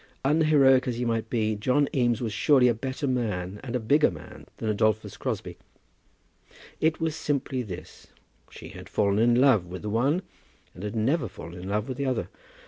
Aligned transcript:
Unheroic 0.25 0.87
as 0.87 0.95
he 0.95 1.05
might 1.05 1.29
be, 1.29 1.55
John 1.55 1.87
Eames 1.93 2.21
was 2.21 2.33
surely 2.33 2.67
a 2.67 2.73
better 2.73 3.05
man 3.05 3.59
and 3.63 3.75
a 3.75 3.79
bigger 3.79 4.09
man 4.09 4.47
than 4.57 4.67
Adolphus 4.67 5.15
Crosbie. 5.15 5.57
It 6.79 6.99
was 6.99 7.15
simply 7.15 7.61
this; 7.61 8.07
she 8.49 8.69
had 8.69 8.89
fallen 8.89 9.19
in 9.19 9.35
love 9.35 9.67
with 9.67 9.83
the 9.83 9.91
one, 9.91 10.23
and 10.73 10.81
had 10.81 10.95
never 10.95 11.27
fallen 11.27 11.53
in 11.61 11.69
love 11.69 11.87
with 11.87 11.97
the 11.99 12.07
other! 12.07 12.29